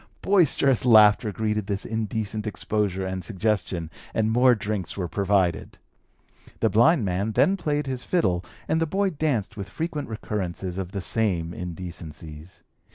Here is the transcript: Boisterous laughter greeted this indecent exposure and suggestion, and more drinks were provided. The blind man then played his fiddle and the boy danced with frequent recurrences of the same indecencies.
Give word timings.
Boisterous 0.23 0.83
laughter 0.83 1.31
greeted 1.31 1.67
this 1.67 1.85
indecent 1.85 2.47
exposure 2.47 3.05
and 3.05 3.23
suggestion, 3.23 3.91
and 4.15 4.31
more 4.31 4.55
drinks 4.55 4.97
were 4.97 5.07
provided. 5.07 5.77
The 6.59 6.71
blind 6.71 7.05
man 7.05 7.33
then 7.33 7.55
played 7.55 7.85
his 7.85 8.01
fiddle 8.01 8.43
and 8.67 8.81
the 8.81 8.87
boy 8.87 9.11
danced 9.11 9.55
with 9.57 9.69
frequent 9.69 10.09
recurrences 10.09 10.79
of 10.79 10.91
the 10.91 11.01
same 11.01 11.53
indecencies. 11.53 12.63